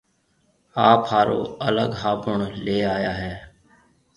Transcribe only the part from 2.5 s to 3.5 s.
ليَ آيا هيَ۔